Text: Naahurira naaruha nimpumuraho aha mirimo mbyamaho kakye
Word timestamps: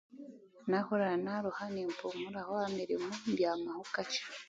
Naahurira 0.69 1.15
naaruha 1.25 1.63
nimpumuraho 1.73 2.51
aha 2.59 2.69
mirimo 2.77 3.09
mbyamaho 3.31 3.81
kakye 3.93 4.21